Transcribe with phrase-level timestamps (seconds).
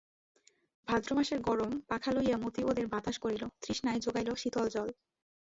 [0.87, 4.89] ভাদ্রমাসের গরম, পাখা লইয়া মতি ওদের বাতাস করিল, তৃষ্ণায় যোগাইল শীতল জল।